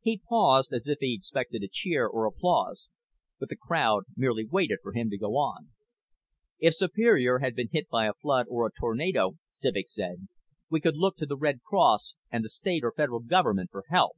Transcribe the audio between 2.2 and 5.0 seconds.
applause, but the crowd merely waited for